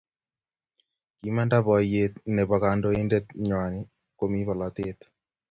Kimanda 1.19 1.57
moiyet 1.65 2.13
nebo 2.35 2.55
kandoindet 2.63 3.25
nywani 3.45 3.79
komi 4.17 4.39
polatet 4.47 4.97